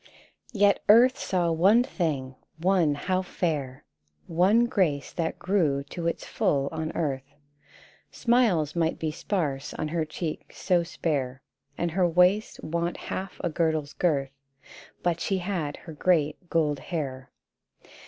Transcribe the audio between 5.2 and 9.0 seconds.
grew to its full on earth: Smiles might